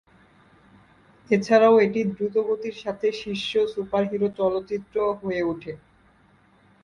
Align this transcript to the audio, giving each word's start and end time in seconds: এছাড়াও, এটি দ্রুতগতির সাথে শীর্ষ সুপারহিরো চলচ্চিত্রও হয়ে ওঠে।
এছাড়াও, 1.29 1.75
এটি 1.79 2.01
দ্রুতগতির 2.11 2.75
সাথে 2.83 3.07
শীর্ষ 3.21 3.51
সুপারহিরো 3.73 4.27
চলচ্চিত্রও 4.39 5.11
হয়ে 5.21 5.41
ওঠে। 5.43 5.73